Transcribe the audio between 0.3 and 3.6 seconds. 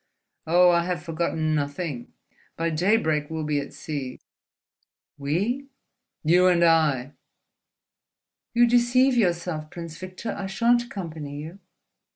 Oh, I have forgotten nothing! By daybreak we'll be